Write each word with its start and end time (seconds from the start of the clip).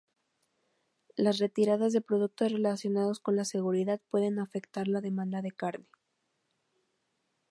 Las 1.15 1.37
retiradas 1.37 1.93
de 1.93 2.01
productos 2.01 2.51
relacionados 2.51 3.19
con 3.19 3.35
la 3.35 3.45
seguridad 3.45 4.01
pueden 4.09 4.39
afectar 4.39 4.87
la 4.87 4.99
demanda 4.99 5.43
de 5.43 5.51
carne. 5.51 5.85